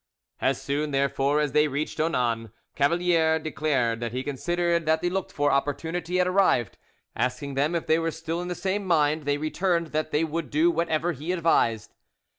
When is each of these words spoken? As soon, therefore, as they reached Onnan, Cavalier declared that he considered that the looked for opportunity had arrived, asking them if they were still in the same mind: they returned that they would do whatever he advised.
As 0.39 0.59
soon, 0.59 0.89
therefore, 0.89 1.39
as 1.39 1.51
they 1.51 1.67
reached 1.67 1.99
Onnan, 1.99 2.51
Cavalier 2.75 3.37
declared 3.37 3.99
that 3.99 4.13
he 4.13 4.23
considered 4.23 4.87
that 4.87 4.99
the 5.01 5.11
looked 5.11 5.31
for 5.31 5.51
opportunity 5.51 6.17
had 6.17 6.25
arrived, 6.25 6.79
asking 7.15 7.53
them 7.53 7.75
if 7.75 7.85
they 7.85 7.99
were 7.99 8.09
still 8.09 8.41
in 8.41 8.47
the 8.47 8.55
same 8.55 8.83
mind: 8.83 9.25
they 9.25 9.37
returned 9.37 9.89
that 9.91 10.09
they 10.09 10.23
would 10.23 10.49
do 10.49 10.71
whatever 10.71 11.11
he 11.11 11.31
advised. 11.31 11.93